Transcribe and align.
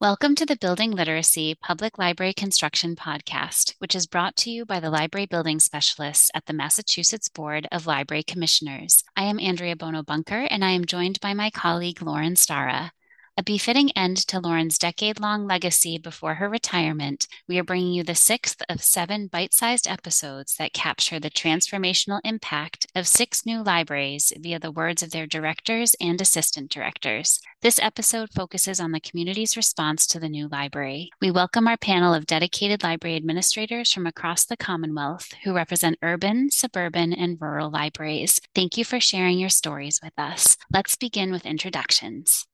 Welcome 0.00 0.34
to 0.34 0.44
the 0.44 0.56
Building 0.56 0.90
Literacy 0.90 1.54
Public 1.54 1.98
Library 1.98 2.32
Construction 2.32 2.96
Podcast, 2.96 3.74
which 3.78 3.94
is 3.94 4.08
brought 4.08 4.34
to 4.38 4.50
you 4.50 4.66
by 4.66 4.80
the 4.80 4.90
Library 4.90 5.24
Building 5.24 5.60
Specialists 5.60 6.32
at 6.34 6.46
the 6.46 6.52
Massachusetts 6.52 7.28
Board 7.28 7.68
of 7.70 7.86
Library 7.86 8.24
Commissioners. 8.24 9.04
I 9.16 9.22
am 9.22 9.38
Andrea 9.38 9.76
Bono 9.76 10.02
Bunker, 10.02 10.48
and 10.50 10.64
I 10.64 10.70
am 10.70 10.84
joined 10.84 11.20
by 11.20 11.32
my 11.32 11.48
colleague 11.48 12.02
Lauren 12.02 12.34
Stara. 12.34 12.90
A 13.36 13.42
befitting 13.42 13.90
end 13.96 14.16
to 14.28 14.38
Lauren's 14.38 14.78
decade 14.78 15.18
long 15.18 15.44
legacy 15.44 15.98
before 15.98 16.34
her 16.34 16.48
retirement, 16.48 17.26
we 17.48 17.58
are 17.58 17.64
bringing 17.64 17.92
you 17.92 18.04
the 18.04 18.14
sixth 18.14 18.62
of 18.68 18.80
seven 18.80 19.26
bite 19.26 19.52
sized 19.52 19.88
episodes 19.88 20.54
that 20.54 20.72
capture 20.72 21.18
the 21.18 21.30
transformational 21.30 22.20
impact 22.22 22.86
of 22.94 23.08
six 23.08 23.44
new 23.44 23.60
libraries 23.60 24.32
via 24.38 24.60
the 24.60 24.70
words 24.70 25.02
of 25.02 25.10
their 25.10 25.26
directors 25.26 25.96
and 26.00 26.20
assistant 26.20 26.70
directors. 26.70 27.40
This 27.60 27.80
episode 27.82 28.30
focuses 28.30 28.78
on 28.78 28.92
the 28.92 29.00
community's 29.00 29.56
response 29.56 30.06
to 30.06 30.20
the 30.20 30.28
new 30.28 30.46
library. 30.46 31.10
We 31.20 31.32
welcome 31.32 31.66
our 31.66 31.76
panel 31.76 32.14
of 32.14 32.26
dedicated 32.26 32.84
library 32.84 33.16
administrators 33.16 33.92
from 33.92 34.06
across 34.06 34.44
the 34.46 34.56
Commonwealth 34.56 35.32
who 35.42 35.56
represent 35.56 35.98
urban, 36.02 36.52
suburban, 36.52 37.12
and 37.12 37.36
rural 37.40 37.68
libraries. 37.68 38.38
Thank 38.54 38.78
you 38.78 38.84
for 38.84 39.00
sharing 39.00 39.40
your 39.40 39.48
stories 39.48 39.98
with 40.04 40.16
us. 40.16 40.56
Let's 40.72 40.94
begin 40.94 41.32
with 41.32 41.44
introductions. 41.44 42.46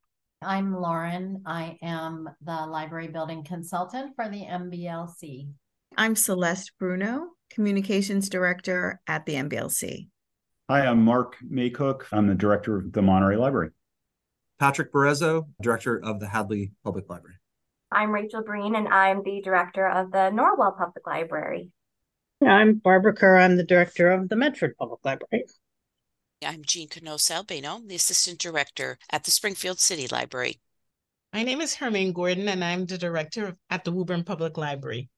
I'm 0.43 0.75
Lauren. 0.75 1.43
I 1.45 1.77
am 1.83 2.27
the 2.43 2.67
library 2.67 3.09
building 3.09 3.45
consultant 3.45 4.17
for 4.17 4.27
the 4.31 4.41
MBLC. 4.41 5.51
I'm 5.99 6.17
Celeste 6.17 6.73
Bruno, 6.79 7.33
communications 7.51 8.31
director 8.31 9.03
at 9.07 9.27
the 9.27 9.35
MBLC. 9.35 10.09
Hi, 10.71 10.87
I'm 10.87 11.05
Mark 11.05 11.37
Makuc. 11.47 12.05
I'm 12.11 12.27
the 12.27 12.35
director 12.35 12.79
of 12.79 12.91
the 12.91 13.03
Monterey 13.03 13.37
Library. 13.37 13.73
Patrick 14.59 14.91
Borezo, 14.95 15.47
director 15.61 16.03
of 16.03 16.21
the 16.21 16.29
Hadley 16.29 16.73
Public 16.85 17.11
Library. 17.11 17.37
I'm 17.93 18.11
Rachel 18.11 18.43
Breen, 18.43 18.77
and 18.77 18.89
I'm 18.89 19.23
the 19.23 19.43
director 19.43 19.87
of 19.87 20.11
the 20.11 20.31
Norwell 20.33 20.79
Public 20.79 21.07
Library. 21.07 21.71
I'm 22.43 22.77
Barbara 22.77 23.13
Kerr. 23.13 23.37
I'm 23.37 23.59
the 23.59 23.63
director 23.63 24.11
of 24.11 24.31
the 24.31 24.37
Medford 24.37 24.75
Public 24.79 25.01
Library. 25.05 25.45
I'm 26.43 26.65
Jean 26.65 26.89
Canosa 26.89 27.33
Albano, 27.33 27.83
the 27.87 27.97
Assistant 27.97 28.39
Director 28.39 28.99
at 29.11 29.25
the 29.25 29.31
Springfield 29.31 29.79
City 29.79 30.09
Library. 30.09 30.59
My 31.35 31.43
name 31.43 31.61
is 31.61 31.75
Hermine 31.75 32.15
Gordon, 32.15 32.49
and 32.49 32.65
I'm 32.65 32.87
the 32.87 32.97
Director 32.97 33.59
at 33.69 33.85
the 33.85 33.93
Woburn 33.93 34.25
Public 34.25 34.57
Library. 34.57 35.11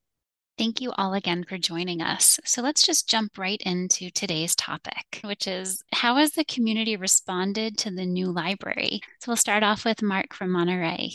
Thank 0.58 0.80
you 0.80 0.90
all 0.98 1.14
again 1.14 1.44
for 1.48 1.58
joining 1.58 2.02
us. 2.02 2.40
So 2.44 2.60
let's 2.60 2.82
just 2.82 3.08
jump 3.08 3.38
right 3.38 3.62
into 3.64 4.10
today's 4.10 4.56
topic, 4.56 5.20
which 5.22 5.46
is 5.46 5.80
how 5.92 6.16
has 6.16 6.32
the 6.32 6.44
community 6.44 6.96
responded 6.96 7.78
to 7.78 7.92
the 7.92 8.04
new 8.04 8.32
library? 8.32 9.00
So 9.20 9.30
we'll 9.30 9.36
start 9.36 9.62
off 9.62 9.84
with 9.84 10.02
Mark 10.02 10.34
from 10.34 10.50
Monterey. 10.50 11.12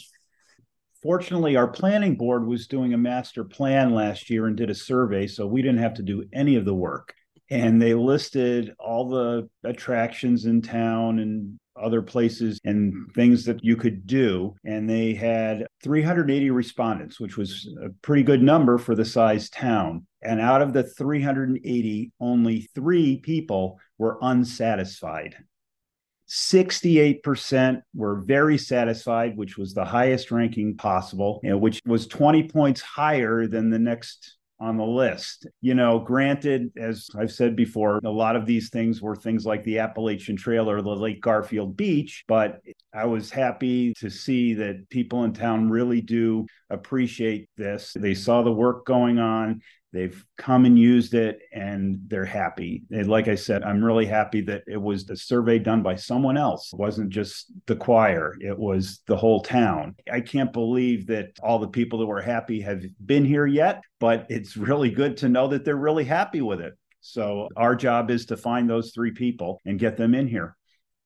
Fortunately, 1.04 1.58
our 1.58 1.68
planning 1.68 2.16
board 2.16 2.48
was 2.48 2.68
doing 2.68 2.94
a 2.94 2.98
master 2.98 3.44
plan 3.44 3.94
last 3.94 4.30
year 4.30 4.48
and 4.48 4.56
did 4.56 4.70
a 4.70 4.76
survey, 4.76 5.28
so 5.28 5.46
we 5.46 5.62
didn't 5.62 5.84
have 5.84 5.96
to 5.96 6.02
do 6.02 6.24
any 6.32 6.56
of 6.56 6.64
the 6.64 6.74
work 6.74 7.14
and 7.50 7.82
they 7.82 7.94
listed 7.94 8.74
all 8.80 9.10
the 9.10 9.50
attractions 9.64 10.46
in 10.46 10.62
town 10.62 11.20
and 11.20 11.60
other 11.82 12.02
places 12.02 12.60
and 12.64 12.94
hmm. 12.94 13.04
things 13.14 13.46
that 13.46 13.64
you 13.64 13.76
could 13.76 14.08
do. 14.08 14.56
And 14.66 14.90
they 14.90 15.14
had 15.14 15.68
380 15.84 16.50
respondents, 16.52 17.20
which 17.20 17.38
was 17.38 17.70
a 17.84 17.90
pretty 18.02 18.24
good 18.24 18.42
number 18.42 18.78
for 18.78 18.96
the 18.96 19.06
size 19.06 19.50
town. 19.50 20.06
And 20.22 20.42
out 20.42 20.62
of 20.62 20.74
the 20.74 20.84
380, 20.84 22.12
only 22.20 22.68
three 22.74 23.18
people 23.18 23.80
were 23.98 24.18
unsatisfied. 24.22 25.36
68% 26.30 27.82
were 27.96 28.22
very 28.22 28.58
satisfied, 28.58 29.38
which 29.38 29.58
was 29.58 29.74
the 29.74 29.86
highest 29.86 30.30
ranking 30.30 30.76
possible, 30.76 31.40
you 31.42 31.50
know, 31.50 31.58
which 31.58 31.80
was 31.86 32.06
20 32.08 32.50
points 32.50 32.82
higher 32.82 33.48
than 33.48 33.70
the 33.70 33.80
next 33.80 34.37
on 34.60 34.78
the 34.78 34.86
list. 34.86 35.48
You 35.62 35.76
know, 35.76 36.00
granted, 36.00 36.72
as 36.78 37.08
I've 37.18 37.32
said 37.32 37.56
before, 37.56 38.00
a 38.04 38.10
lot 38.10 38.36
of 38.36 38.46
these 38.46 38.70
things 38.70 39.02
were 39.02 39.16
things 39.16 39.46
like 39.46 39.64
the 39.64 39.80
Appalachian 39.80 40.36
Trail 40.36 40.70
or 40.70 40.82
the 40.82 40.90
Lake 40.90 41.22
Garfield 41.22 41.78
Beach, 41.78 42.24
but 42.28 42.60
I 42.94 43.06
was 43.06 43.30
happy 43.30 43.94
to 44.00 44.10
see 44.10 44.54
that 44.56 44.90
people 44.90 45.24
in 45.24 45.34
town 45.34 45.70
really 45.70 46.02
do 46.02 46.46
appreciate 46.70 47.50
this. 47.58 47.94
They 47.98 48.14
saw 48.14 48.42
the 48.42 48.52
work 48.52 48.86
going 48.86 49.20
on. 49.20 49.62
They've 49.94 50.24
come 50.38 50.66
and 50.66 50.78
used 50.78 51.14
it 51.14 51.40
and 51.54 52.00
they're 52.08 52.26
happy. 52.26 52.84
And 52.92 53.08
like 53.08 53.28
I 53.28 53.36
said, 53.36 53.64
I'm 53.64 53.84
really 53.84 54.06
happy 54.06 54.42
that 54.42 54.64
it 54.68 54.82
was 54.82 55.06
the 55.06 55.16
survey 55.16 55.60
done 55.60 55.82
by 55.82 55.96
someone 55.96 56.38
else. 56.38 56.74
It 56.74 56.80
wasn't 56.80 57.10
just 57.10 57.52
the 57.68 57.76
choir, 57.76 58.36
it 58.42 58.58
was 58.58 59.00
the 59.08 59.16
whole 59.16 59.42
town. 59.42 59.96
I 60.12 60.22
can't 60.22 60.52
believe 60.52 61.08
that 61.08 61.32
all 61.42 61.60
the 61.60 61.70
people 61.70 62.00
that 62.00 62.06
were 62.06 62.22
happy 62.22 62.62
have 62.62 62.84
been 63.06 63.24
here 63.24 63.48
yet, 63.48 63.82
but 64.00 64.26
it's 64.30 64.58
really 64.58 64.92
good 64.92 65.18
to 65.18 65.30
know 65.30 65.48
that 65.48 65.64
they're 65.64 65.78
really 65.78 66.06
happy 66.06 66.42
with 66.42 66.60
it. 66.60 66.74
So 67.00 67.48
our 67.56 67.76
job 67.76 68.12
is 68.12 68.26
to 68.28 68.38
find 68.38 68.70
those 68.70 68.92
three 68.94 69.12
people 69.12 69.62
and 69.66 69.80
get 69.80 69.96
them 69.96 70.14
in 70.14 70.28
here. 70.28 70.58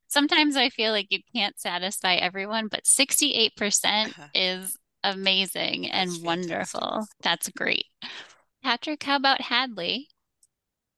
Sometimes 0.08 0.58
I 0.58 0.70
feel 0.70 0.92
like 0.92 1.08
you 1.10 1.20
can't 1.34 1.58
satisfy 1.58 2.16
everyone, 2.16 2.68
but 2.68 2.84
68% 2.84 3.52
uh-huh. 3.86 4.28
is 4.36 4.76
amazing 5.04 5.90
and 5.90 6.10
That's 6.10 6.22
wonderful. 6.22 7.06
That's 7.22 7.50
great. 7.50 7.86
Patrick, 8.64 9.04
how 9.04 9.16
about 9.16 9.42
Hadley? 9.42 10.08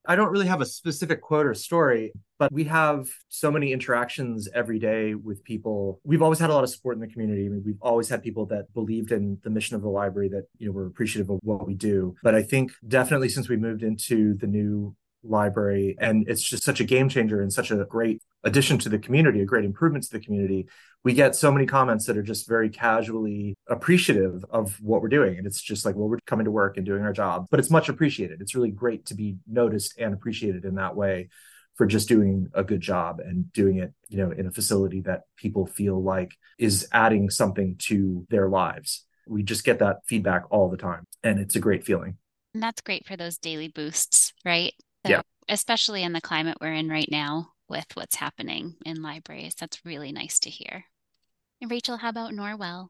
I 0.05 0.17
don't 0.17 0.31
really 0.31 0.47
have 0.47 0.59
a 0.59 0.65
specific 0.65 1.21
quote 1.21 1.45
or 1.45 1.53
story, 1.53 2.11
but 2.37 2.51
we 2.51 2.65
have 2.65 3.07
so 3.29 3.49
many 3.49 3.71
interactions 3.71 4.49
every 4.53 4.77
day 4.77 5.15
with 5.15 5.43
people. 5.45 6.01
We've 6.03 6.21
always 6.21 6.39
had 6.39 6.49
a 6.49 6.53
lot 6.53 6.65
of 6.65 6.69
support 6.69 6.95
in 6.95 7.01
the 7.01 7.07
community. 7.07 7.45
I 7.45 7.49
mean, 7.49 7.63
we've 7.65 7.81
always 7.81 8.09
had 8.09 8.21
people 8.21 8.45
that 8.47 8.73
believed 8.73 9.13
in 9.13 9.37
the 9.43 9.49
mission 9.49 9.77
of 9.77 9.81
the 9.81 9.89
library 9.89 10.27
that, 10.29 10.47
you 10.57 10.67
know, 10.67 10.73
were 10.73 10.87
appreciative 10.87 11.29
of 11.29 11.39
what 11.43 11.65
we 11.65 11.73
do. 11.73 12.15
But 12.21 12.35
I 12.35 12.43
think 12.43 12.73
definitely 12.85 13.29
since 13.29 13.47
we 13.47 13.55
moved 13.55 13.81
into 13.81 14.33
the 14.33 14.47
new 14.47 14.93
library 15.23 15.95
and 15.99 16.27
it's 16.27 16.41
just 16.41 16.63
such 16.63 16.79
a 16.79 16.83
game 16.83 17.09
changer 17.09 17.41
and 17.41 17.51
such 17.51 17.71
a 17.71 17.85
great 17.85 18.21
addition 18.43 18.77
to 18.77 18.89
the 18.89 18.99
community 18.99 19.41
a 19.41 19.45
great 19.45 19.65
improvement 19.65 20.03
to 20.03 20.11
the 20.11 20.19
community. 20.19 20.67
We 21.03 21.13
get 21.13 21.35
so 21.35 21.51
many 21.51 21.65
comments 21.65 22.05
that 22.05 22.17
are 22.17 22.23
just 22.23 22.47
very 22.47 22.69
casually 22.69 23.55
appreciative 23.67 24.45
of 24.49 24.79
what 24.81 25.01
we're 25.01 25.09
doing 25.09 25.37
and 25.37 25.47
it's 25.47 25.61
just 25.61 25.85
like 25.85 25.95
well 25.95 26.09
we're 26.09 26.19
coming 26.25 26.45
to 26.45 26.51
work 26.51 26.77
and 26.77 26.85
doing 26.85 27.03
our 27.03 27.13
job. 27.13 27.47
But 27.49 27.59
it's 27.59 27.69
much 27.69 27.89
appreciated. 27.89 28.41
It's 28.41 28.55
really 28.55 28.71
great 28.71 29.05
to 29.07 29.15
be 29.15 29.37
noticed 29.47 29.95
and 29.97 30.13
appreciated 30.13 30.65
in 30.65 30.75
that 30.75 30.95
way 30.95 31.29
for 31.75 31.87
just 31.87 32.07
doing 32.07 32.49
a 32.53 32.63
good 32.63 32.81
job 32.81 33.19
and 33.19 33.51
doing 33.53 33.77
it 33.77 33.93
you 34.09 34.17
know 34.17 34.31
in 34.31 34.45
a 34.45 34.51
facility 34.51 35.01
that 35.01 35.21
people 35.37 35.65
feel 35.65 36.01
like 36.01 36.33
is 36.59 36.87
adding 36.91 37.29
something 37.29 37.75
to 37.79 38.25
their 38.29 38.49
lives. 38.49 39.05
We 39.27 39.43
just 39.43 39.63
get 39.63 39.79
that 39.79 39.99
feedback 40.05 40.43
all 40.49 40.69
the 40.69 40.77
time 40.77 41.05
and 41.23 41.39
it's 41.39 41.55
a 41.55 41.59
great 41.59 41.85
feeling. 41.85 42.17
And 42.53 42.61
that's 42.61 42.81
great 42.81 43.07
for 43.07 43.17
those 43.17 43.37
daily 43.37 43.67
boosts 43.67 44.33
right 44.45 44.73
so, 45.05 45.11
yeah. 45.11 45.21
Especially 45.49 46.03
in 46.03 46.13
the 46.13 46.21
climate 46.21 46.57
we're 46.61 46.73
in 46.73 46.89
right 46.89 47.09
now 47.09 47.49
with 47.67 47.85
what's 47.95 48.15
happening 48.15 48.75
in 48.85 49.01
libraries. 49.01 49.55
That's 49.55 49.85
really 49.85 50.11
nice 50.11 50.39
to 50.39 50.49
hear. 50.49 50.85
And 51.61 51.69
Rachel, 51.69 51.97
how 51.97 52.09
about 52.09 52.31
Norwell? 52.31 52.87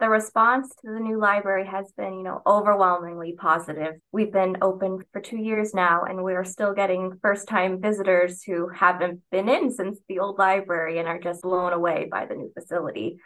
The 0.00 0.08
response 0.08 0.68
to 0.80 0.92
the 0.92 0.98
new 0.98 1.18
library 1.18 1.66
has 1.66 1.92
been, 1.94 2.14
you 2.14 2.22
know, 2.22 2.40
overwhelmingly 2.46 3.34
positive. 3.38 3.96
We've 4.12 4.32
been 4.32 4.56
open 4.62 5.00
for 5.12 5.20
two 5.20 5.36
years 5.36 5.74
now, 5.74 6.04
and 6.04 6.24
we're 6.24 6.44
still 6.44 6.72
getting 6.72 7.18
first 7.20 7.46
time 7.48 7.82
visitors 7.82 8.42
who 8.42 8.68
haven't 8.68 9.20
been 9.30 9.50
in 9.50 9.70
since 9.70 9.98
the 10.08 10.20
old 10.20 10.38
library 10.38 10.98
and 10.98 11.06
are 11.06 11.18
just 11.18 11.42
blown 11.42 11.74
away 11.74 12.08
by 12.10 12.24
the 12.24 12.34
new 12.34 12.50
facility 12.58 13.18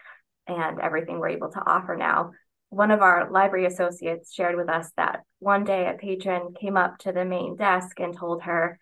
and 0.48 0.81
everything 0.81 1.20
we're 1.20 1.28
able 1.28 1.50
to 1.52 1.62
offer 1.64 1.96
now 1.96 2.32
one 2.74 2.90
of 2.90 3.02
our 3.02 3.30
library 3.30 3.66
associates 3.66 4.32
shared 4.32 4.56
with 4.56 4.68
us 4.68 4.90
that 4.96 5.20
one 5.38 5.64
day 5.64 5.88
a 5.88 5.94
patron 5.94 6.54
came 6.60 6.76
up 6.76 6.98
to 6.98 7.12
the 7.12 7.24
main 7.24 7.56
desk 7.56 8.00
and 8.00 8.16
told 8.16 8.42
her, 8.42 8.78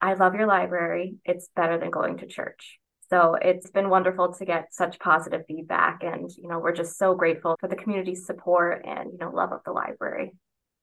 I 0.00 0.14
love 0.14 0.34
your 0.34 0.46
library. 0.46 1.16
It's 1.24 1.48
better 1.54 1.78
than 1.78 1.90
going 1.90 2.18
to 2.18 2.26
church. 2.26 2.78
So 3.10 3.36
it's 3.40 3.70
been 3.70 3.90
wonderful 3.90 4.32
to 4.32 4.44
get 4.44 4.72
such 4.72 4.98
positive 4.98 5.42
feedback. 5.46 6.02
And, 6.02 6.30
you 6.36 6.48
know, 6.48 6.58
we're 6.58 6.74
just 6.74 6.98
so 6.98 7.14
grateful 7.14 7.56
for 7.60 7.68
the 7.68 7.76
community's 7.76 8.26
support 8.26 8.84
and, 8.86 9.12
you 9.12 9.18
know, 9.18 9.30
love 9.30 9.52
of 9.52 9.60
the 9.64 9.72
library. 9.72 10.32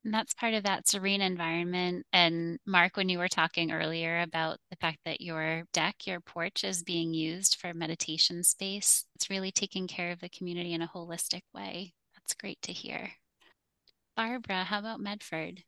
And 0.03 0.13
that's 0.13 0.33
part 0.33 0.53
of 0.53 0.63
that 0.63 0.87
serene 0.87 1.21
environment. 1.21 2.05
And 2.13 2.57
Mark, 2.65 2.97
when 2.97 3.09
you 3.09 3.19
were 3.19 3.27
talking 3.27 3.71
earlier 3.71 4.21
about 4.21 4.57
the 4.69 4.77
fact 4.77 4.99
that 5.05 5.21
your 5.21 5.63
deck, 5.73 6.07
your 6.07 6.19
porch 6.19 6.63
is 6.63 6.83
being 6.83 7.13
used 7.13 7.57
for 7.57 7.73
meditation 7.73 8.43
space, 8.43 9.05
it's 9.15 9.29
really 9.29 9.51
taking 9.51 9.87
care 9.87 10.11
of 10.11 10.19
the 10.19 10.29
community 10.29 10.73
in 10.73 10.81
a 10.81 10.87
holistic 10.87 11.41
way. 11.53 11.93
That's 12.23 12.33
great 12.35 12.61
to 12.63 12.73
hear. 12.73 13.11
Barbara, 14.15 14.63
how 14.63 14.79
about 14.79 14.99
Medford? 14.99 15.63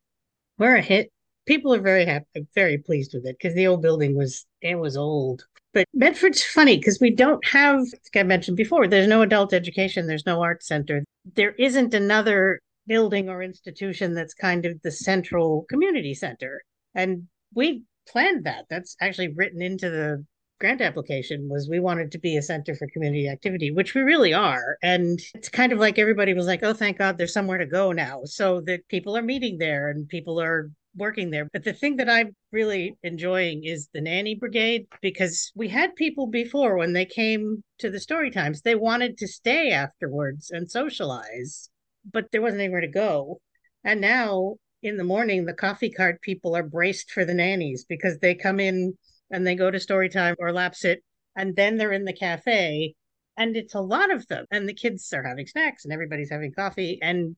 We're 0.57 0.77
a 0.77 0.81
hit. 0.81 1.11
People 1.45 1.73
are 1.73 1.81
very 1.81 2.05
happy, 2.05 2.47
very 2.55 2.77
pleased 2.77 3.13
with 3.13 3.25
it 3.25 3.38
because 3.38 3.55
the 3.55 3.67
old 3.67 3.81
building 3.81 4.15
was 4.15 4.45
it 4.61 4.75
was 4.75 4.95
old. 4.95 5.45
But 5.73 5.88
Medford's 5.94 6.44
funny 6.44 6.77
because 6.77 7.00
we 7.01 7.09
don't 7.09 7.45
have, 7.47 7.79
like 7.79 8.15
I 8.15 8.23
mentioned 8.23 8.57
before, 8.57 8.88
there's 8.88 9.07
no 9.07 9.23
adult 9.23 9.53
education, 9.53 10.07
there's 10.07 10.25
no 10.25 10.41
art 10.41 10.63
center. 10.63 11.03
There 11.35 11.51
isn't 11.53 11.94
another 11.94 12.59
building 12.85 13.29
or 13.29 13.41
institution 13.41 14.13
that's 14.13 14.33
kind 14.33 14.65
of 14.65 14.81
the 14.83 14.91
central 14.91 15.65
community 15.69 16.13
center. 16.13 16.61
And 16.94 17.27
we 17.53 17.83
planned 18.07 18.45
that. 18.45 18.65
That's 18.69 18.95
actually 19.01 19.33
written 19.33 19.61
into 19.61 19.89
the 19.89 20.25
grant 20.63 20.80
application 20.80 21.50
was 21.50 21.68
we 21.68 21.81
wanted 21.81 22.10
to 22.10 22.18
be 22.18 22.38
a 22.38 22.42
center 22.42 22.74
for 22.74 22.88
community 22.94 23.27
activity, 23.27 23.69
which 23.69 23.94
we 23.94 24.00
really 24.00 24.33
are. 24.33 24.77
And 24.81 25.19
it's 25.36 25.50
kind 25.50 25.74
of 25.74 25.77
like 25.77 26.00
everybody 26.00 26.33
was 26.33 26.48
like, 26.48 26.63
oh, 26.63 26.74
thank 26.74 27.00
God 27.00 27.18
there's 27.18 27.33
somewhere 27.33 27.57
to 27.57 27.65
go 27.65 27.92
now. 27.92 28.21
So 28.24 28.62
that 28.62 28.88
people 28.88 29.18
are 29.18 29.21
meeting 29.21 29.57
there 29.57 29.89
and 29.89 30.07
people 30.07 30.39
are 30.39 30.71
working 30.95 31.31
there. 31.31 31.50
But 31.51 31.65
the 31.65 31.74
thing 31.74 31.98
that 31.98 32.10
I'm 32.10 32.33
really 32.54 32.95
enjoying 33.04 33.65
is 33.65 33.89
the 33.94 34.00
nanny 34.00 34.36
brigade 34.36 34.86
because 35.01 35.51
we 35.54 35.68
had 35.68 35.98
people 35.98 36.27
before 36.27 36.77
when 36.77 36.94
they 36.94 37.07
came 37.07 37.62
to 37.80 37.89
the 37.89 38.00
story 38.00 38.31
times, 38.31 38.62
they 38.62 38.75
wanted 38.75 39.18
to 39.18 39.27
stay 39.27 39.71
afterwards 39.71 40.50
and 40.50 40.71
socialize, 40.71 41.69
but 42.09 42.31
there 42.31 42.42
wasn't 42.42 42.62
anywhere 42.62 42.80
to 42.80 42.88
go. 42.88 43.42
And 43.83 44.00
now 44.00 44.56
in 44.81 44.95
the 44.95 45.04
morning, 45.04 45.44
the 45.44 45.54
coffee 45.54 45.92
cart 45.92 46.21
people 46.21 46.56
are 46.56 46.63
braced 46.63 47.12
for 47.12 47.25
the 47.25 47.33
nannies 47.33 47.83
because 47.83 48.19
they 48.19 48.33
come 48.33 48.62
in 48.62 48.94
and 49.33 49.45
they 49.45 49.56
go 49.56 49.71
to 49.71 49.80
story 49.80 50.07
time 50.07 50.35
or 50.39 50.50
Lapsit 50.50 50.97
and 51.35 51.56
then 51.56 51.75
they're 51.75 51.91
in 51.91 52.06
the 52.06 52.13
cafe 52.13 52.94
and 53.35 53.57
it's 53.57 53.74
a 53.74 53.81
lot 53.81 54.12
of 54.12 54.25
them 54.27 54.45
and 54.51 54.69
the 54.69 54.74
kids 54.74 55.12
are 55.12 55.24
having 55.24 55.47
snacks 55.47 55.83
and 55.83 55.91
everybody's 55.91 56.30
having 56.30 56.53
coffee 56.53 57.00
and 57.01 57.35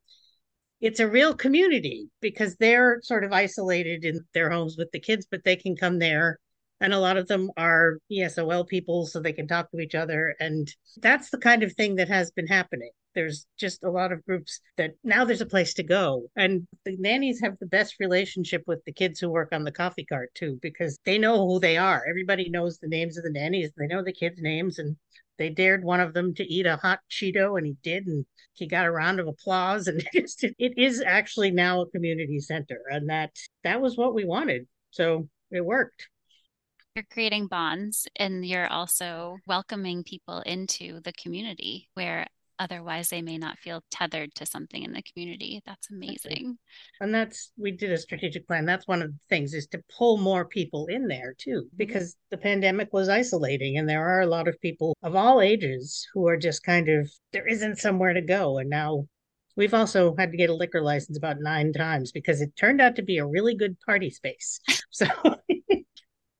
it's 0.82 1.00
a 1.00 1.08
real 1.08 1.34
community 1.34 2.10
because 2.20 2.58
they're 2.58 3.00
sort 3.02 3.24
of 3.24 3.32
isolated 3.32 4.04
in 4.04 4.20
their 4.34 4.52
homes 4.52 4.76
with 4.78 4.92
the 4.92 5.00
kids 5.00 5.26
but 5.32 5.44
they 5.46 5.56
can 5.56 5.76
come 5.76 5.98
there 5.98 6.38
and 6.82 6.94
a 6.94 7.00
lot 7.00 7.16
of 7.16 7.28
them 7.28 7.50
are 7.56 7.98
ESOL 8.12 8.68
people 8.68 9.06
so 9.06 9.22
they 9.22 9.32
can 9.32 9.48
talk 9.48 9.72
to 9.72 9.80
each 9.80 9.96
other 9.96 10.36
and 10.42 10.68
that's 10.98 11.30
the 11.30 11.38
kind 11.38 11.64
of 11.64 11.72
thing 11.74 11.96
that 11.96 12.10
has 12.10 12.30
been 12.32 12.48
happening 12.48 12.92
there's 13.16 13.48
just 13.58 13.84
a 13.84 13.90
lot 13.90 14.12
of 14.12 14.24
groups 14.26 14.60
that 14.78 14.92
now 15.04 15.26
there's 15.26 15.42
a 15.42 15.46
place 15.46 15.74
to 15.76 15.84
go. 15.84 16.28
And 16.36 16.68
the 16.84 16.96
nannies 16.98 17.42
have 17.42 17.58
the 17.60 17.66
best 17.66 17.96
relationship 18.00 18.64
with 18.68 18.84
the 18.86 18.94
kids 18.94 19.20
who 19.20 19.30
work 19.30 19.50
on 19.52 19.64
the 19.64 19.72
coffee 19.72 20.06
cart 20.06 20.32
too 20.36 20.60
because 20.62 21.00
they 21.06 21.18
know 21.18 21.48
who 21.48 21.60
they 21.60 21.78
are. 21.78 22.04
Everybody 22.08 22.50
knows 22.50 22.78
the 22.78 22.88
names 22.88 23.18
of 23.18 23.24
the 23.24 23.32
nannies. 23.32 23.72
They 23.78 23.88
know 23.88 24.04
the 24.04 24.14
kids 24.14 24.42
names 24.42 24.78
and 24.78 24.96
they 25.38 25.50
dared 25.50 25.84
one 25.84 26.00
of 26.00 26.14
them 26.14 26.34
to 26.36 26.44
eat 26.44 26.66
a 26.66 26.78
hot 26.78 27.00
cheeto 27.10 27.58
and 27.58 27.66
he 27.66 27.76
did 27.84 28.06
and 28.06 28.26
he 28.54 28.68
got 28.68 28.86
a 28.86 28.92
round 28.92 29.20
of 29.20 29.28
applause. 29.28 29.88
And 29.96 30.04
it, 30.14 30.32
it 30.60 30.74
is 30.78 31.02
actually 31.06 31.52
now 31.52 31.82
a 31.82 31.90
community 31.90 32.40
center 32.40 32.82
and 32.90 33.10
that 33.10 33.32
that 33.64 33.82
was 33.82 33.98
what 33.98 34.14
we 34.14 34.26
wanted. 34.26 34.68
So 34.92 35.28
it 35.52 35.66
worked. 35.66 36.10
You're 36.96 37.06
creating 37.12 37.48
bonds 37.48 38.08
and 38.16 38.46
you're 38.46 38.72
also 38.72 39.38
welcoming 39.48 40.04
people 40.04 40.40
into 40.46 41.02
the 41.02 41.12
community 41.12 41.90
where 41.94 42.26
otherwise 42.60 43.10
they 43.10 43.22
may 43.22 43.38
not 43.38 43.58
feel 43.60 43.82
tethered 43.92 44.34
to 44.36 44.46
something 44.46 44.84
in 44.84 44.94
the 44.94 45.04
community. 45.04 45.62
That's 45.66 45.90
amazing. 45.90 46.58
And 47.02 47.14
that's 47.14 47.52
we 47.58 47.72
did 47.72 47.92
a 47.92 47.98
strategic 47.98 48.48
plan. 48.48 48.66
That's 48.66 48.88
one 48.88 49.02
of 49.02 49.10
the 49.10 49.20
things 49.30 49.54
is 49.54 49.68
to 49.68 49.84
pull 49.98 50.18
more 50.18 50.46
people 50.46 50.88
in 50.88 51.08
there 51.08 51.36
too 51.38 51.64
mm-hmm. 51.66 51.78
because 51.78 52.12
mm-hmm. 52.12 52.36
the 52.36 52.38
pandemic 52.38 52.94
was 52.94 53.10
isolating 53.10 53.78
and 53.78 53.88
there 53.88 54.08
are 54.08 54.22
a 54.22 54.28
lot 54.28 54.48
of 54.48 54.60
people 54.62 54.96
of 55.04 55.16
all 55.16 55.42
ages 55.42 56.08
who 56.14 56.28
are 56.28 56.38
just 56.38 56.64
kind 56.64 56.90
of 56.90 57.10
there 57.32 57.48
isn't 57.48 57.78
somewhere 57.78 58.14
to 58.14 58.22
go. 58.22 58.58
And 58.58 58.70
now 58.70 59.06
we've 59.56 59.74
also 59.74 60.16
had 60.18 60.32
to 60.32 60.38
get 60.38 60.50
a 60.50 60.56
liquor 60.56 60.82
license 60.82 61.18
about 61.18 61.38
nine 61.40 61.74
times 61.74 62.12
because 62.12 62.42
it 62.42 62.56
turned 62.56 62.82
out 62.82 62.96
to 62.96 63.04
be 63.04 63.18
a 63.18 63.26
really 63.26 63.56
good 63.56 63.78
party 63.86 64.10
space. 64.10 64.60
So 64.92 65.08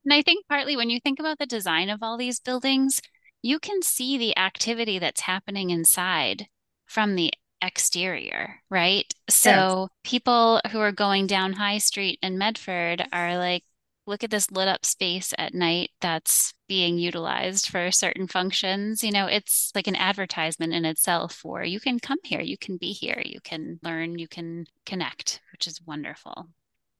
and 0.06 0.14
i 0.14 0.22
think 0.22 0.46
partly 0.48 0.78
when 0.78 0.90
you 0.90 1.00
think 1.00 1.20
about 1.20 1.38
the 1.40 1.46
design 1.46 1.90
of 1.90 2.02
all 2.02 2.18
these 2.18 2.40
buildings 2.40 3.02
you 3.46 3.60
can 3.60 3.84
see 3.84 4.18
the 4.18 4.36
activity 4.40 4.98
that's 4.98 5.22
happening 5.22 5.70
inside 5.70 6.48
from 6.88 7.16
the 7.16 7.32
exterior, 7.62 8.56
right? 8.72 9.06
So 9.30 9.52
yes. 9.52 9.90
people 10.04 10.62
who 10.72 10.80
are 10.80 10.92
going 10.92 11.28
down 11.28 11.54
High 11.54 11.78
Street 11.78 12.18
in 12.24 12.40
Medford 12.40 13.06
are 13.14 13.38
like, 13.38 13.62
look 14.08 14.24
at 14.24 14.32
this 14.32 14.50
lit 14.50 14.68
up 14.68 14.84
space 14.84 15.32
at 15.38 15.54
night 15.54 15.92
that's 16.02 16.56
being 16.68 16.98
utilized 16.98 17.68
for 17.68 17.92
certain 17.92 18.28
functions. 18.28 19.04
You 19.04 19.12
know, 19.12 19.28
it's 19.28 19.72
like 19.76 19.86
an 19.86 19.96
advertisement 19.96 20.74
in 20.74 20.84
itself 20.84 21.32
for 21.32 21.64
you 21.64 21.80
can 21.80 22.00
come 22.00 22.20
here, 22.24 22.42
you 22.42 22.58
can 22.58 22.78
be 22.78 22.94
here, 22.94 23.22
you 23.24 23.42
can 23.42 23.80
learn, 23.84 24.18
you 24.18 24.28
can 24.28 24.66
connect, 24.88 25.40
which 25.52 25.68
is 25.68 25.80
wonderful. 25.86 26.50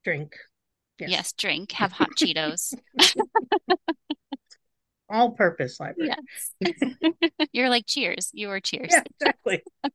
Drink. 0.04 0.36
Yes, 1.00 1.10
yes 1.10 1.34
drink, 1.34 1.72
have 1.72 1.92
hot 1.92 2.12
Cheetos. 2.16 2.76
all 5.10 5.32
purpose 5.32 5.80
library. 5.80 6.12
Yes. 6.62 6.74
You're 7.52 7.70
like 7.70 7.86
cheers. 7.86 8.30
You 8.34 8.50
are 8.50 8.60
cheers. 8.60 8.92
Yeah, 8.92 9.04
exactly. 9.20 9.64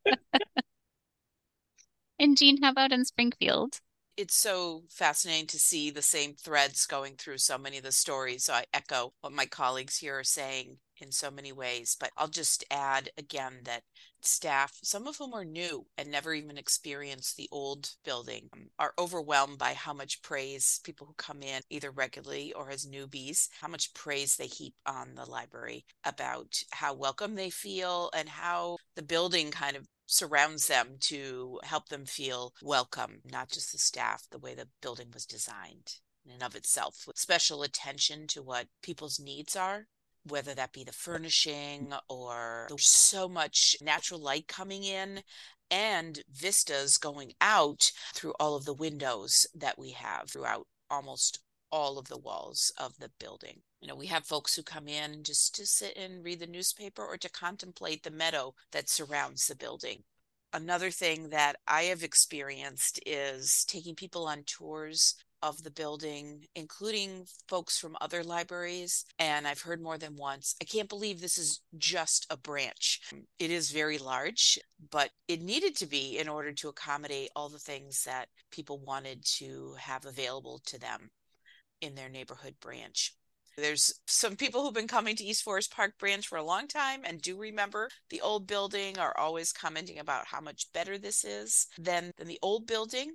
and 2.19 2.37
Jean, 2.37 2.63
how 2.63 2.71
about 2.71 2.93
in 2.93 3.05
Springfield? 3.05 3.81
It's 4.21 4.37
so 4.37 4.83
fascinating 4.91 5.47
to 5.47 5.59
see 5.59 5.89
the 5.89 6.03
same 6.03 6.35
threads 6.35 6.85
going 6.85 7.15
through 7.17 7.39
so 7.39 7.57
many 7.57 7.79
of 7.79 7.85
the 7.85 7.91
stories. 7.91 8.45
So 8.45 8.53
I 8.53 8.67
echo 8.75 9.15
what 9.23 9.33
my 9.33 9.47
colleagues 9.47 9.97
here 9.97 10.19
are 10.19 10.25
saying 10.25 10.77
in 11.01 11.11
so 11.11 11.31
many 11.31 11.53
ways. 11.53 11.97
But 11.99 12.11
I'll 12.19 12.29
just 12.29 12.63
add 12.71 13.09
again 13.17 13.61
that 13.65 13.83
staff, 14.21 14.79
some 14.83 15.07
of 15.07 15.17
whom 15.17 15.33
are 15.33 15.47
new 15.47 15.87
and 15.97 16.11
never 16.11 16.35
even 16.35 16.59
experienced 16.59 17.39
the 17.39 17.49
old 17.51 17.89
building, 18.05 18.51
um, 18.53 18.67
are 18.79 18.93
overwhelmed 18.99 19.57
by 19.57 19.73
how 19.73 19.95
much 19.95 20.21
praise 20.21 20.81
people 20.85 21.07
who 21.07 21.15
come 21.15 21.43
in 21.43 21.63
either 21.71 21.91
regularly 21.91 22.53
or 22.53 22.69
as 22.69 22.85
newbies, 22.85 23.49
how 23.59 23.69
much 23.69 23.95
praise 23.95 24.37
they 24.37 24.49
heap 24.49 24.75
on 24.85 25.15
the 25.15 25.25
library 25.25 25.87
about 26.05 26.63
how 26.73 26.93
welcome 26.93 27.37
they 27.37 27.49
feel 27.49 28.11
and 28.15 28.29
how 28.29 28.77
the 28.97 29.03
building 29.03 29.51
kind 29.51 29.79
of 29.79 29.89
surrounds 30.11 30.67
them 30.67 30.97
to 30.99 31.61
help 31.63 31.89
them 31.89 32.05
feel 32.05 32.53
welcome, 32.63 33.21
not 33.25 33.49
just 33.51 33.73
the 33.73 33.79
staff, 33.79 34.25
the 34.31 34.39
way 34.39 34.55
the 34.55 34.69
building 34.83 35.09
was 35.13 35.25
designed 35.25 35.95
in 36.27 36.33
and 36.33 36.43
of 36.43 36.55
itself, 36.55 37.05
with 37.07 37.19
special 37.19 37.63
attention 37.63 38.27
to 38.27 38.43
what 38.43 38.67
people's 38.83 39.19
needs 39.19 39.57
are 39.57 39.87
whether 40.25 40.55
that 40.55 40.73
be 40.73 40.85
the 40.85 40.93
furnishing 40.93 41.93
or 42.09 42.67
there's 42.69 42.87
so 42.87 43.27
much 43.27 43.75
natural 43.81 44.21
light 44.21 44.47
coming 44.47 44.85
in 44.85 45.23
and 45.71 46.23
vistas 46.31 46.99
going 46.99 47.33
out 47.41 47.91
through 48.15 48.35
all 48.39 48.57
of 48.57 48.65
the 48.65 48.75
windows 48.75 49.47
that 49.55 49.79
we 49.79 49.93
have 49.93 50.29
throughout 50.29 50.67
almost 50.91 51.41
all 51.73 51.99
of 51.99 52.09
the 52.09 52.19
walls 52.19 52.73
of 52.79 52.99
the 52.99 53.11
building. 53.19 53.61
You 53.81 53.89
know, 53.89 53.95
we 53.95 54.07
have 54.07 54.27
folks 54.27 54.55
who 54.55 54.63
come 54.63 54.89
in 54.89 55.23
just 55.23 55.55
to 55.57 55.67
sit 55.67 55.97
and 55.97 56.25
read 56.25 56.41
the 56.41 56.47
newspaper 56.47 57.05
or 57.05 57.17
to 57.19 57.31
contemplate 57.31 58.03
the 58.03 58.11
meadow 58.11 58.55
that 58.73 58.89
surrounds 58.89 59.47
the 59.47 59.57
building. 59.57 60.03
Another 60.53 60.91
thing 60.91 61.31
that 61.31 61.57
I 61.67 61.85
have 61.85 62.03
experienced 62.03 63.01
is 63.07 63.65
taking 63.67 63.95
people 63.95 64.27
on 64.27 64.43
tours 64.45 65.15
of 65.43 65.63
the 65.63 65.71
building, 65.71 66.45
including 66.55 67.25
folks 67.49 67.79
from 67.79 67.97
other 68.01 68.23
libraries. 68.23 69.05
And 69.19 69.47
I've 69.47 69.63
heard 69.63 69.81
more 69.81 69.97
than 69.97 70.17
once, 70.17 70.55
I 70.61 70.65
can't 70.65 70.89
believe 70.89 71.21
this 71.21 71.39
is 71.39 71.61
just 71.79 72.27
a 72.31 72.37
branch. 72.37 73.01
It 73.39 73.51
is 73.51 73.71
very 73.71 73.97
large, 73.97 74.59
but 74.91 75.11
it 75.29 75.41
needed 75.41 75.77
to 75.77 75.87
be 75.87 76.19
in 76.19 76.29
order 76.29 76.53
to 76.53 76.69
accommodate 76.69 77.31
all 77.35 77.49
the 77.49 77.59
things 77.59 78.05
that 78.05 78.29
people 78.51 78.79
wanted 78.79 79.25
to 79.39 79.75
have 79.79 80.05
available 80.05 80.61
to 80.67 80.79
them 80.79 81.11
in 81.81 81.95
their 81.95 82.09
neighborhood 82.09 82.55
branch. 82.61 83.15
There's 83.57 83.93
some 84.07 84.37
people 84.37 84.63
who've 84.63 84.75
been 84.75 84.87
coming 84.87 85.17
to 85.17 85.25
East 85.25 85.43
Forest 85.43 85.75
Park 85.75 85.99
Branch 85.99 86.27
for 86.27 86.39
a 86.39 86.43
long 86.43 86.67
time 86.67 87.01
and 87.05 87.21
do 87.21 87.37
remember 87.37 87.89
the 88.09 88.21
old 88.21 88.47
building 88.47 88.99
are 88.99 89.17
always 89.19 89.53
commenting 89.53 89.99
about 89.99 90.27
how 90.27 90.41
much 90.41 90.73
better 90.73 90.97
this 90.99 91.25
is 91.25 91.67
than, 91.79 92.13
than 92.17 92.29
the 92.29 92.39
old 92.43 92.67
building. 92.67 93.13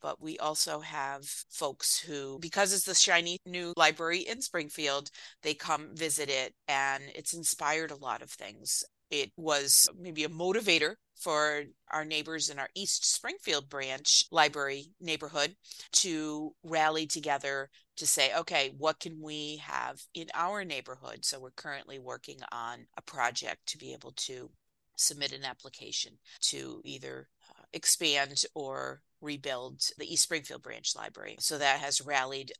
But 0.00 0.20
we 0.20 0.38
also 0.38 0.80
have 0.80 1.24
folks 1.50 1.98
who, 1.98 2.38
because 2.40 2.72
it's 2.72 2.84
the 2.84 2.94
shiny 2.94 3.38
new 3.46 3.72
library 3.76 4.20
in 4.20 4.40
Springfield, 4.40 5.10
they 5.42 5.54
come 5.54 5.90
visit 5.94 6.28
it 6.28 6.54
and 6.68 7.02
it's 7.14 7.34
inspired 7.34 7.90
a 7.90 7.96
lot 7.96 8.22
of 8.22 8.30
things. 8.30 8.84
It 9.10 9.30
was 9.36 9.88
maybe 9.98 10.24
a 10.24 10.28
motivator 10.28 10.94
for 11.16 11.64
our 11.90 12.04
neighbors 12.04 12.48
in 12.48 12.58
our 12.58 12.68
East 12.74 13.12
Springfield 13.12 13.68
branch 13.68 14.26
library 14.30 14.86
neighborhood 15.00 15.54
to 15.92 16.52
rally 16.62 17.06
together 17.06 17.70
to 17.96 18.06
say, 18.06 18.30
okay, 18.36 18.72
what 18.76 19.00
can 19.00 19.20
we 19.20 19.56
have 19.58 20.00
in 20.14 20.26
our 20.34 20.64
neighborhood? 20.64 21.24
So 21.24 21.40
we're 21.40 21.50
currently 21.50 21.98
working 21.98 22.38
on 22.52 22.86
a 22.96 23.02
project 23.02 23.66
to 23.66 23.78
be 23.78 23.92
able 23.92 24.12
to 24.12 24.50
submit 24.96 25.32
an 25.32 25.44
application 25.44 26.12
to 26.40 26.80
either 26.84 27.28
uh, 27.50 27.62
expand 27.72 28.44
or 28.54 29.02
rebuild 29.20 29.82
the 29.98 30.10
East 30.10 30.22
Springfield 30.22 30.62
Branch 30.62 30.94
Library. 30.96 31.36
So 31.38 31.58
that 31.58 31.80
has 31.80 32.00
rallied 32.00 32.52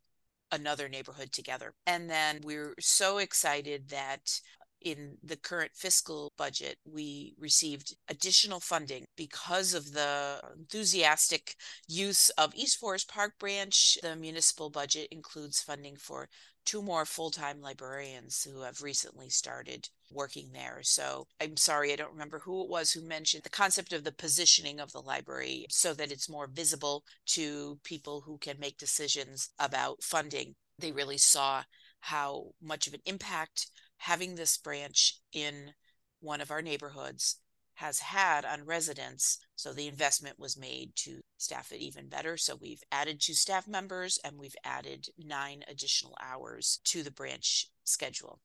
another 0.51 0.87
neighborhood 0.87 1.31
together. 1.31 1.73
And 1.85 2.09
then 2.09 2.39
we're 2.43 2.73
so 2.79 3.17
excited 3.17 3.89
that 3.89 4.39
in 4.81 5.17
the 5.23 5.35
current 5.35 5.71
fiscal 5.73 6.31
budget, 6.37 6.77
we 6.85 7.33
received 7.39 7.95
additional 8.09 8.59
funding 8.59 9.05
because 9.15 9.73
of 9.73 9.93
the 9.93 10.41
enthusiastic 10.57 11.55
use 11.87 12.29
of 12.31 12.53
East 12.55 12.77
Forest 12.79 13.07
Park 13.07 13.33
Branch. 13.39 13.97
The 14.01 14.15
municipal 14.15 14.69
budget 14.69 15.07
includes 15.11 15.61
funding 15.61 15.97
for 15.97 16.29
two 16.67 16.81
more 16.81 17.05
full 17.05 17.31
time 17.31 17.61
librarians 17.61 18.43
who 18.43 18.61
have 18.61 18.81
recently 18.81 19.29
started 19.29 19.87
working 20.11 20.51
there. 20.51 20.79
So 20.83 21.25
I'm 21.41 21.55
sorry, 21.55 21.93
I 21.93 21.95
don't 21.95 22.11
remember 22.11 22.39
who 22.39 22.61
it 22.61 22.69
was 22.69 22.91
who 22.91 23.01
mentioned 23.01 23.43
the 23.43 23.49
concept 23.49 23.93
of 23.93 24.03
the 24.03 24.11
positioning 24.11 24.79
of 24.79 24.91
the 24.91 25.01
library 25.01 25.65
so 25.69 25.93
that 25.93 26.11
it's 26.11 26.29
more 26.29 26.47
visible 26.47 27.03
to 27.27 27.79
people 27.83 28.21
who 28.21 28.37
can 28.37 28.59
make 28.59 28.77
decisions 28.77 29.49
about 29.59 30.03
funding. 30.03 30.55
They 30.77 30.91
really 30.91 31.17
saw 31.17 31.63
how 32.01 32.51
much 32.61 32.85
of 32.87 32.93
an 32.93 33.01
impact 33.05 33.67
having 33.97 34.35
this 34.35 34.57
branch 34.57 35.19
in 35.33 35.73
one 36.19 36.41
of 36.41 36.51
our 36.51 36.61
neighborhoods 36.61 37.37
has 37.75 37.99
had 37.99 38.43
on 38.43 38.65
residents. 38.65 39.37
So 39.55 39.71
the 39.71 39.87
investment 39.87 40.39
was 40.39 40.57
made 40.57 40.95
to 40.95 41.19
staff 41.37 41.71
it 41.71 41.79
even 41.79 42.09
better. 42.09 42.35
So 42.35 42.55
we've 42.55 42.81
added 42.91 43.21
two 43.21 43.33
staff 43.33 43.67
members 43.67 44.17
and 44.23 44.37
we've 44.37 44.55
added 44.63 45.09
nine 45.17 45.63
additional 45.67 46.17
hours 46.19 46.79
to 46.85 47.03
the 47.03 47.11
branch 47.11 47.69
schedule. 47.83 48.39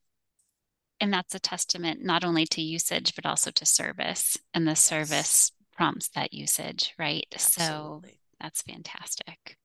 And 1.01 1.13
that's 1.13 1.35
a 1.35 1.41
testament 1.41 2.05
not 2.05 2.25
only 2.25 2.45
to 2.47 2.61
usage, 2.61 3.15
but 3.15 3.25
also 3.25 3.51
to 3.53 3.65
service. 3.65 4.37
And 4.53 4.67
the 4.67 4.73
yes. 4.73 4.85
service 4.85 5.53
prompts 5.75 6.11
that 6.11 6.35
usage, 6.35 6.93
right? 6.99 7.27
Absolutely. 7.33 8.11
So 8.11 8.17
that's 8.39 8.63
fantastic. 8.63 9.57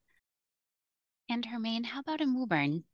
And 1.28 1.44
Hermine, 1.44 1.84
how 1.84 2.00
about 2.00 2.22
in 2.22 2.34
Woburn? 2.34 2.84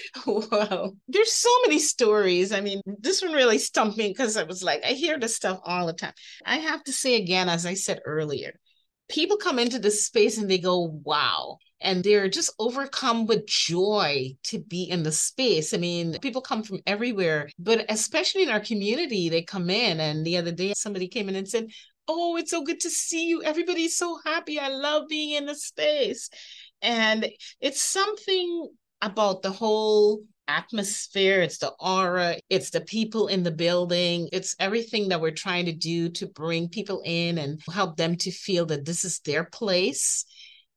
Wow. 0.26 0.92
There's 1.08 1.32
so 1.32 1.50
many 1.66 1.78
stories. 1.78 2.52
I 2.52 2.60
mean, 2.60 2.80
this 2.98 3.22
one 3.22 3.32
really 3.32 3.58
stumped 3.58 3.96
me 3.96 4.08
because 4.08 4.36
I 4.36 4.44
was 4.44 4.62
like, 4.62 4.84
I 4.84 4.88
hear 4.88 5.18
this 5.18 5.36
stuff 5.36 5.60
all 5.64 5.86
the 5.86 5.92
time. 5.92 6.12
I 6.44 6.56
have 6.56 6.82
to 6.84 6.92
say 6.92 7.16
again, 7.16 7.48
as 7.48 7.66
I 7.66 7.74
said 7.74 8.00
earlier, 8.04 8.52
people 9.08 9.36
come 9.36 9.58
into 9.58 9.78
this 9.78 10.04
space 10.04 10.38
and 10.38 10.50
they 10.50 10.58
go, 10.58 11.00
wow. 11.04 11.58
And 11.80 12.04
they're 12.04 12.28
just 12.28 12.54
overcome 12.58 13.26
with 13.26 13.46
joy 13.46 14.36
to 14.44 14.60
be 14.60 14.84
in 14.84 15.02
the 15.02 15.10
space. 15.10 15.74
I 15.74 15.78
mean, 15.78 16.16
people 16.20 16.40
come 16.40 16.62
from 16.62 16.78
everywhere, 16.86 17.48
but 17.58 17.84
especially 17.88 18.44
in 18.44 18.50
our 18.50 18.60
community, 18.60 19.28
they 19.28 19.42
come 19.42 19.68
in. 19.68 19.98
And 19.98 20.24
the 20.24 20.36
other 20.36 20.52
day, 20.52 20.74
somebody 20.76 21.08
came 21.08 21.28
in 21.28 21.34
and 21.34 21.48
said, 21.48 21.66
Oh, 22.06 22.36
it's 22.36 22.50
so 22.50 22.62
good 22.62 22.80
to 22.80 22.90
see 22.90 23.26
you. 23.28 23.42
Everybody's 23.42 23.96
so 23.96 24.18
happy. 24.24 24.58
I 24.58 24.68
love 24.68 25.08
being 25.08 25.32
in 25.36 25.46
the 25.46 25.54
space. 25.54 26.30
And 26.82 27.28
it's 27.60 27.80
something 27.80 28.68
about 29.02 29.42
the 29.42 29.50
whole 29.50 30.22
atmosphere, 30.48 31.40
it's 31.40 31.58
the 31.58 31.72
aura, 31.80 32.36
it's 32.48 32.70
the 32.70 32.80
people 32.80 33.28
in 33.28 33.42
the 33.42 33.50
building, 33.50 34.28
it's 34.32 34.56
everything 34.58 35.08
that 35.08 35.20
we're 35.20 35.30
trying 35.30 35.66
to 35.66 35.72
do 35.72 36.08
to 36.10 36.26
bring 36.26 36.68
people 36.68 37.02
in 37.04 37.38
and 37.38 37.60
help 37.70 37.96
them 37.96 38.16
to 38.16 38.30
feel 38.30 38.66
that 38.66 38.84
this 38.84 39.04
is 39.04 39.20
their 39.20 39.44
place 39.44 40.24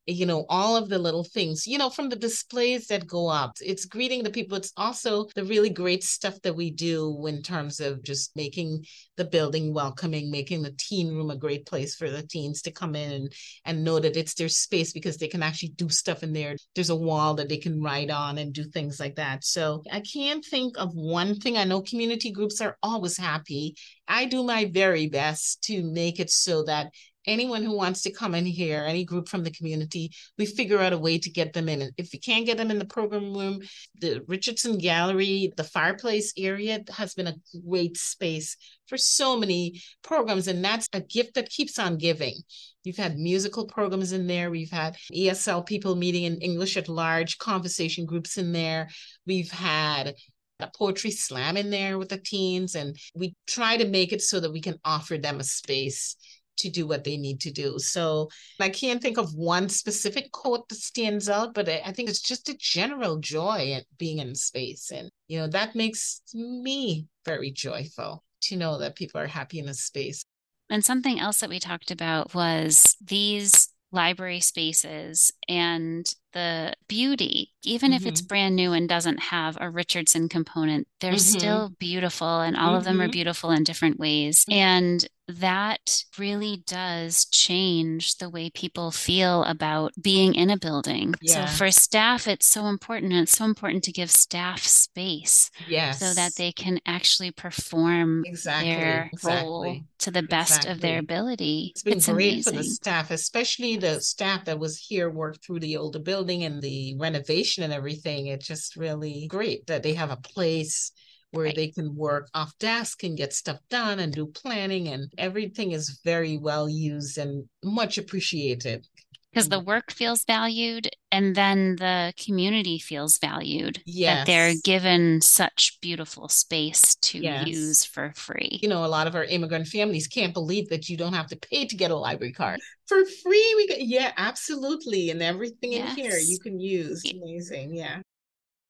you 0.08 0.26
know, 0.26 0.46
all 0.50 0.76
of 0.76 0.90
the 0.90 1.00
little 1.00 1.24
things, 1.24 1.66
you 1.66 1.78
know, 1.78 1.90
from 1.90 2.10
the 2.10 2.16
displays 2.16 2.88
that 2.88 3.08
go 3.08 3.28
up. 3.28 3.58
It's 3.62 3.86
greeting 3.86 4.24
the 4.24 4.30
people. 4.30 4.58
It's 4.58 4.72
also 4.78 5.26
the 5.36 5.44
really 5.44 5.70
great 5.70 6.04
stuff 6.04 6.40
that 6.44 6.56
we 6.56 6.70
do 6.70 7.26
in 7.28 7.42
terms 7.42 7.80
of 7.80 8.04
just 8.04 8.36
making 8.36 8.86
the 9.18 9.26
building 9.26 9.74
welcoming, 9.74 10.30
making 10.30 10.62
the 10.62 10.76
teen 10.78 11.16
room 11.16 11.32
a 11.32 11.36
great 11.36 11.66
place 11.66 11.96
for 11.96 12.10
the 12.10 12.22
teens 12.22 12.62
to 12.64 12.72
come 12.72 12.96
in 12.96 13.12
and, 13.12 13.34
and 13.66 13.84
know 13.84 14.00
that 14.00 14.18
it's 14.18 14.36
their 14.36 14.50
space 14.50 14.94
because 14.94 15.18
they 15.18 15.28
can 15.28 15.42
actually 15.42 15.70
do 15.70 15.90
stuff 15.90 16.22
in 16.22 16.34
there. 16.34 16.56
There's 16.76 16.90
a 16.92 16.96
wall 16.96 17.34
that 17.36 17.50
they 17.50 17.58
can 17.58 17.82
write 17.82 18.12
on 18.12 18.38
and 18.38 18.54
do 18.54 18.64
things 18.64 19.00
like 19.00 19.16
that. 19.16 19.44
So 19.44 19.82
I 19.92 20.02
can't 20.02 20.46
think 20.46 20.78
of 20.78 20.94
one 20.94 21.36
thing. 21.40 21.58
I 21.58 21.64
know 21.64 21.82
community 21.82 22.32
groups 22.32 22.62
are 22.62 22.78
always 22.84 23.18
happy. 23.18 23.76
I 24.08 24.26
do 24.26 24.44
my 24.44 24.66
very 24.66 25.08
best 25.08 25.64
to 25.64 25.84
make 25.84 26.20
it 26.20 26.30
so 26.30 26.64
that 26.66 26.92
anyone 27.28 27.64
who 27.64 27.76
wants 27.76 28.02
to 28.04 28.12
come 28.12 28.36
in 28.36 28.46
here, 28.46 28.86
any 28.88 29.04
group 29.04 29.28
from 29.28 29.44
the 29.44 29.52
community, 29.52 30.12
we 30.38 30.46
figure 30.46 30.80
out 30.80 30.94
a 30.94 30.98
way 30.98 31.18
to 31.18 31.30
get 31.30 31.54
them 31.54 31.70
in. 31.70 31.82
And 31.82 31.92
if 31.98 32.10
we 32.14 32.20
can't 32.20 32.46
get 32.46 32.58
them 32.58 32.72
in 32.72 32.80
the 32.80 32.86
program 32.86 33.36
room, 33.36 33.62
the 34.00 34.24
Richardson 34.28 34.78
Gallery, 34.78 35.54
the 35.58 35.64
fireplace 35.64 36.34
area 36.38 36.80
has 36.96 37.14
been 37.14 37.28
a 37.28 37.36
great 37.68 37.98
space 37.98 38.58
for 38.88 38.98
so 38.98 39.38
many 39.38 39.82
programs. 40.04 40.48
And 40.48 40.64
that's 40.64 40.88
a 40.94 41.02
gift 41.02 41.36
that 41.36 41.50
keeps 41.50 41.80
on 41.80 41.98
giving. 41.98 42.36
You've 42.84 42.98
had 42.98 43.18
musical 43.18 43.66
programs 43.66 44.12
in 44.12 44.28
there. 44.28 44.52
We've 44.52 44.72
had 44.72 44.96
ESL 45.14 45.66
people 45.66 45.96
meeting 45.96 46.24
in 46.24 46.38
English 46.38 46.78
at 46.78 46.88
large, 46.88 47.38
conversation 47.40 48.06
groups 48.06 48.38
in 48.38 48.52
there. 48.52 48.90
We've 49.26 49.52
had 49.52 50.16
a 50.60 50.70
poetry 50.74 51.12
slam 51.12 51.58
in 51.58 51.70
there 51.70 51.98
with 51.98 52.10
the 52.10 52.18
teens. 52.18 52.76
And 52.76 52.96
we 53.16 53.36
try 53.48 53.78
to 53.78 53.88
make 53.88 54.14
it 54.14 54.22
so 54.22 54.40
that 54.40 54.52
we 54.52 54.62
can 54.62 54.80
offer 54.86 55.18
them 55.18 55.40
a 55.40 55.44
space 55.44 56.16
to 56.58 56.70
do 56.70 56.88
what 56.88 57.04
they 57.04 57.18
need 57.18 57.42
to 57.42 57.52
do. 57.52 57.78
So 57.80 58.30
I 58.60 58.70
can't 58.70 59.02
think 59.02 59.18
of 59.18 59.34
one 59.36 59.70
specific 59.70 60.32
quote 60.32 60.68
that 60.70 60.76
stands 60.76 61.30
out, 61.30 61.54
but 61.54 61.68
I 61.68 61.92
think 61.92 62.10
it's 62.10 62.22
just 62.22 62.50
a 62.50 62.58
general 62.60 63.18
joy 63.20 63.74
at 63.74 63.86
being 63.98 64.20
in 64.20 64.36
space. 64.36 64.92
And, 64.92 65.10
you 65.28 65.40
know, 65.40 65.48
that 65.48 65.76
makes 65.76 66.22
me 66.34 67.08
very 67.26 67.52
joyful 67.52 68.24
to 68.42 68.56
know 68.56 68.80
that 68.80 68.96
people 68.96 69.20
are 69.20 69.28
happy 69.28 69.60
in 69.60 69.70
a 69.70 69.74
space. 69.74 70.24
And 70.70 70.84
something 70.84 71.20
else 71.20 71.40
that 71.40 71.50
we 71.50 71.60
talked 71.60 71.92
about 71.92 72.34
was 72.34 72.96
these 73.06 73.70
library 73.92 74.40
spaces 74.40 75.32
and 75.48 76.06
the 76.36 76.74
beauty, 76.88 77.54
even 77.64 77.92
mm-hmm. 77.92 77.96
if 77.96 78.06
it's 78.06 78.22
mm-hmm. 78.22 78.28
brand 78.28 78.56
new 78.56 78.74
and 78.74 78.88
doesn't 78.88 79.20
have 79.20 79.58
a 79.60 79.70
Richardson 79.70 80.30
component, 80.30 80.88
they're 81.00 81.14
mm-hmm. 81.14 81.40
still 81.40 81.72
beautiful 81.80 82.42
and 82.42 82.56
all 82.56 82.68
mm-hmm. 82.68 82.76
of 82.76 82.84
them 82.84 83.02
are 83.02 83.06
mm-hmm. 83.06 83.12
beautiful 83.12 83.50
in 83.52 83.64
different 83.64 84.00
ways. 84.00 84.46
And 84.52 85.08
that 85.28 86.04
really 86.20 86.64
does 86.68 87.26
change 87.26 88.18
the 88.18 88.30
way 88.30 88.52
people 88.52 88.92
feel 88.92 89.44
about 89.46 89.92
being 90.00 90.36
in 90.36 90.52
a 90.52 90.58
building. 90.58 91.16
Yeah. 91.20 91.46
So 91.46 91.58
for 91.58 91.72
staff, 91.72 92.28
it's 92.28 92.46
so 92.46 92.68
important. 92.68 93.12
And 93.12 93.24
it's 93.24 93.36
so 93.36 93.46
important 93.46 93.84
to 93.86 93.92
give 93.92 94.12
staff 94.12 94.62
space. 94.62 95.50
Yes. 95.68 96.00
So 96.00 96.14
that 96.14 96.36
they 96.36 96.52
can 96.52 96.80
actually 96.86 97.32
perform 97.32 98.24
exactly. 98.28 98.76
their 98.76 99.10
exactly. 99.12 99.42
role 99.42 99.80
to 100.00 100.12
the 100.12 100.22
best 100.22 100.58
exactly. 100.58 100.72
of 100.72 100.82
their 100.82 101.00
ability. 101.00 101.72
It's 101.72 101.82
been 101.82 101.98
it's 101.98 102.08
great 102.08 102.34
amazing. 102.34 102.54
for 102.54 102.58
the 102.60 102.64
staff, 102.64 103.10
especially 103.10 103.78
the 103.78 104.02
staff 104.02 104.46
that 104.46 104.60
was 104.60 104.78
here, 104.78 105.10
worked 105.10 105.44
through 105.44 105.62
the 105.62 105.78
older 105.78 106.00
building 106.00 106.25
and 106.30 106.62
the 106.62 106.96
renovation 107.00 107.64
and 107.64 107.74
everything. 107.74 108.28
It's 108.28 108.48
just 108.48 108.76
really 108.76 109.28
great 109.30 109.68
that 109.68 109.84
they 109.84 109.94
have 109.94 110.12
a 110.12 110.18
place 110.18 110.92
where 111.32 111.46
right. 111.46 111.56
they 111.56 111.68
can 111.68 111.96
work 111.96 112.30
off 112.34 112.58
desk 112.60 113.04
and 113.04 113.18
get 113.18 113.34
stuff 113.34 113.60
done 113.70 114.00
and 114.00 114.14
do 114.14 114.26
planning 114.28 114.88
and 114.88 115.12
everything 115.18 115.72
is 115.72 116.00
very 116.04 116.38
well 116.38 116.70
used 116.70 117.18
and 117.18 117.46
much 117.64 117.98
appreciated 117.98 118.88
because 119.36 119.50
the 119.50 119.60
mm. 119.60 119.66
work 119.66 119.92
feels 119.92 120.24
valued 120.24 120.90
and 121.12 121.36
then 121.36 121.76
the 121.76 122.14
community 122.18 122.80
feels 122.80 123.18
valued 123.18 123.82
yes. 123.86 124.20
that 124.20 124.26
they're 124.26 124.54
given 124.64 125.20
such 125.20 125.78
beautiful 125.82 126.30
space 126.30 126.96
to 126.96 127.20
yes. 127.20 127.46
use 127.46 127.84
for 127.84 128.14
free 128.16 128.60
you 128.62 128.70
know 128.70 128.86
a 128.86 128.88
lot 128.88 129.08
of 129.08 129.16
our 129.16 129.26
immigrant 129.26 129.68
families 129.68 130.08
can't 130.08 130.34
believe 130.34 130.70
that 130.70 130.88
you 130.88 130.96
don't 130.96 131.14
have 131.14 131.28
to 131.28 131.36
pay 131.36 131.66
to 131.66 131.76
get 131.76 131.92
a 131.92 131.96
library 131.96 132.32
card 132.32 132.60
for 132.88 133.04
free 133.24 133.54
we 133.58 133.68
get 133.68 133.82
yeah 133.82 134.14
absolutely 134.18 135.10
and 135.10 135.22
everything 135.22 135.74
yes. 135.74 135.98
in 135.98 136.04
here 136.04 136.18
you 136.18 136.40
can 136.40 136.60
use 136.60 137.04
amazing 137.12 137.76
yeah 137.76 138.00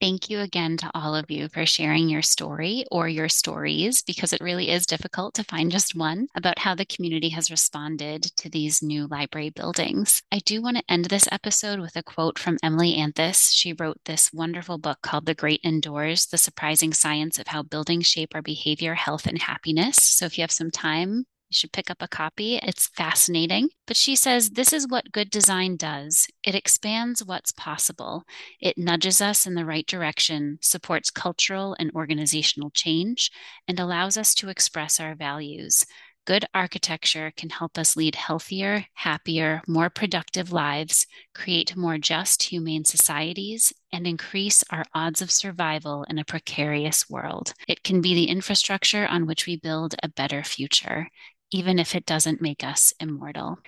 Thank 0.02 0.30
you 0.30 0.42
again 0.42 0.76
to 0.78 0.92
all 0.94 1.16
of 1.16 1.32
you 1.32 1.48
for 1.48 1.66
sharing 1.66 2.10
your 2.10 2.22
story 2.22 2.84
or 2.92 3.08
your 3.08 3.30
stories, 3.30 4.02
because 4.02 4.34
it 4.34 4.42
really 4.42 4.70
is 4.70 4.86
difficult 4.86 5.34
to 5.36 5.44
find 5.46 5.72
just 5.72 5.96
one 5.96 6.28
about 6.36 6.60
how 6.60 6.76
the 6.76 6.86
community 6.86 7.30
has 7.30 7.50
responded 7.50 8.24
to 8.36 8.50
these 8.50 8.84
new 8.84 9.08
library 9.08 9.52
buildings. 9.52 10.22
I 10.34 10.40
do 10.40 10.62
want 10.62 10.78
to 10.78 10.84
end 10.90 11.06
this 11.06 11.30
episode 11.32 11.80
with 11.80 11.96
a 11.96 12.04
quote 12.04 12.38
from 12.38 12.58
Emily 12.62 12.96
Anthes. 12.96 13.54
She 13.54 13.74
wrote 13.74 13.98
this 14.04 14.34
wonderful 14.34 14.78
book 14.78 15.00
called 15.02 15.26
The 15.26 15.34
Great 15.34 15.62
Indoors 15.64 16.26
The 16.26 16.38
Surprising 16.38 16.94
Science 16.94 17.40
of 17.40 17.48
How 17.48 17.64
Buildings 17.64 18.06
Shape 18.06 18.36
Our 18.36 18.42
Behavior, 18.42 18.96
Health, 18.96 19.26
and 19.26 19.42
Happiness. 19.42 19.96
So 20.02 20.26
if 20.26 20.38
you 20.38 20.42
have 20.42 20.52
some 20.52 20.72
time, 20.72 21.26
should 21.56 21.72
pick 21.72 21.90
up 21.90 22.02
a 22.02 22.08
copy. 22.08 22.58
It's 22.58 22.88
fascinating. 22.88 23.70
But 23.88 23.98
she 23.98 24.16
says 24.16 24.52
this 24.52 24.74
is 24.74 24.88
what 24.88 25.12
good 25.12 25.30
design 25.30 25.78
does 25.78 26.28
it 26.44 26.56
expands 26.56 27.24
what's 27.24 27.52
possible, 27.52 28.24
it 28.60 28.78
nudges 28.78 29.22
us 29.22 29.48
in 29.48 29.56
the 29.56 29.66
right 29.66 29.86
direction, 29.88 30.60
supports 30.62 31.10
cultural 31.10 31.76
and 31.80 31.92
organizational 31.96 32.70
change, 32.72 33.32
and 33.68 33.80
allows 33.80 34.18
us 34.18 34.34
to 34.36 34.50
express 34.50 35.00
our 35.00 35.16
values. 35.16 35.86
Good 36.26 36.46
architecture 36.56 37.32
can 37.38 37.52
help 37.52 37.78
us 37.78 37.96
lead 37.96 38.16
healthier, 38.16 38.88
happier, 38.96 39.62
more 39.68 39.92
productive 39.92 40.52
lives, 40.52 41.06
create 41.36 41.76
more 41.76 42.00
just, 42.00 42.42
humane 42.42 42.84
societies, 42.84 43.72
and 43.94 44.08
increase 44.08 44.64
our 44.72 44.86
odds 44.96 45.22
of 45.22 45.30
survival 45.30 46.04
in 46.10 46.18
a 46.18 46.26
precarious 46.26 47.08
world. 47.08 47.54
It 47.68 47.84
can 47.84 48.02
be 48.02 48.16
the 48.16 48.26
infrastructure 48.26 49.06
on 49.06 49.28
which 49.28 49.46
we 49.46 49.58
build 49.58 49.94
a 50.02 50.10
better 50.10 50.44
future 50.44 51.10
even 51.52 51.80
if 51.80 51.96
it 51.96 52.06
doesn't 52.06 52.42
make 52.42 52.64
us 52.64 52.94
immortal. 53.00 53.60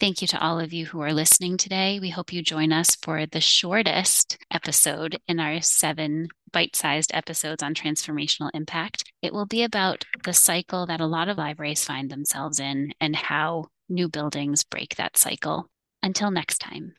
Thank 0.00 0.20
you 0.20 0.28
to 0.28 0.40
all 0.42 0.58
of 0.58 0.72
you 0.72 0.86
who 0.86 1.00
are 1.02 1.12
listening 1.12 1.56
today. 1.56 2.00
We 2.00 2.10
hope 2.10 2.32
you 2.32 2.42
join 2.42 2.72
us 2.72 2.96
for 2.96 3.26
the 3.26 3.40
shortest 3.40 4.38
episode 4.50 5.18
in 5.28 5.38
our 5.38 5.60
seven 5.60 6.28
bite 6.52 6.74
sized 6.74 7.12
episodes 7.14 7.62
on 7.62 7.74
transformational 7.74 8.50
impact. 8.54 9.04
It 9.22 9.32
will 9.32 9.46
be 9.46 9.62
about 9.62 10.04
the 10.24 10.32
cycle 10.32 10.86
that 10.86 11.00
a 11.00 11.06
lot 11.06 11.28
of 11.28 11.38
libraries 11.38 11.84
find 11.84 12.10
themselves 12.10 12.58
in 12.58 12.92
and 13.00 13.14
how 13.14 13.66
new 13.88 14.08
buildings 14.08 14.64
break 14.64 14.96
that 14.96 15.16
cycle. 15.16 15.68
Until 16.02 16.30
next 16.30 16.58
time. 16.58 16.94